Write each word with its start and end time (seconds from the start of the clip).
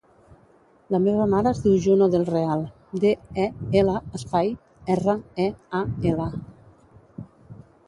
La 0.93 0.99
meva 1.01 1.27
mare 1.33 1.51
es 1.55 1.59
diu 1.65 1.75
Juno 1.83 2.07
Del 2.15 2.25
Real: 2.29 2.63
de, 3.05 3.13
e, 3.45 3.47
ela, 3.83 3.99
espai, 4.21 4.51
erra, 4.97 5.17
e, 5.47 5.49
a, 5.83 5.85
ela. 6.15 6.29